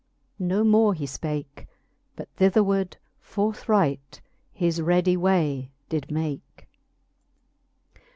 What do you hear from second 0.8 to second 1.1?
he